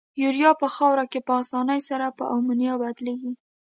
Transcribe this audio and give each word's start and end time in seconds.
یوریا 0.21 0.51
په 0.61 0.67
خاوره 0.75 1.05
کې 1.11 1.19
په 1.27 1.31
آساني 1.41 1.79
سره 1.89 2.07
په 2.17 2.23
امونیا 2.35 2.73
بدلیږي. 2.81 3.31